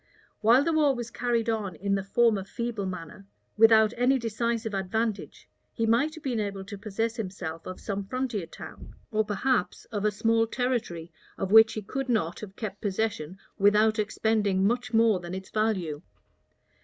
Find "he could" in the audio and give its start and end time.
11.73-12.09